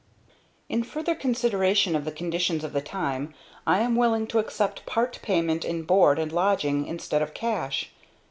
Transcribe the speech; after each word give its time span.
"'In 0.67 0.81
further 0.81 1.13
consideration 1.13 1.95
of 1.95 2.05
the 2.05 2.11
conditions 2.11 2.63
of 2.63 2.73
the 2.73 2.81
time, 2.81 3.35
I 3.67 3.81
am 3.81 3.95
willing 3.95 4.25
to 4.29 4.39
accept 4.39 4.83
part 4.87 5.19
payment 5.21 5.63
in 5.63 5.83
board 5.83 6.17
and 6.17 6.31
lodging 6.31 6.87
instead 6.87 7.21
of 7.21 7.35
cash. 7.35 7.91